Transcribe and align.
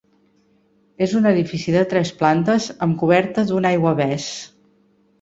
És 1.07 1.13
un 1.19 1.27
edifici 1.33 1.75
de 1.77 1.85
tres 1.93 2.13
plantes 2.23 2.73
amb 2.89 2.99
coberta 3.05 3.47
d'un 3.53 3.73
aiguavés. 3.75 4.31